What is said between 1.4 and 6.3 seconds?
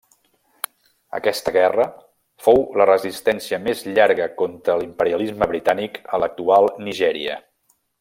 guerra fou la resistència més llarga contra l'imperialisme britànic a